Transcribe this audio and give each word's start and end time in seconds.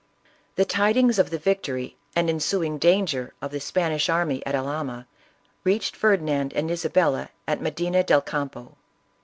The 0.55 0.63
lyings 0.65 1.19
of 1.19 1.29
the 1.29 1.37
victory 1.37 1.95
and 2.15 2.27
ensuing 2.27 2.79
danger 2.79 3.35
of 3.39 3.51
the 3.51 3.59
Spanish 3.59 4.09
army 4.09 4.43
at 4.47 4.55
Alhama, 4.55 5.05
reached 5.63 5.95
Ferdinand 5.95 6.53
and 6.53 6.71
Isa» 6.71 6.89
bella 6.89 7.29
at 7.47 7.61
Medina 7.61 8.03
del 8.03 8.21
Campo. 8.21 8.77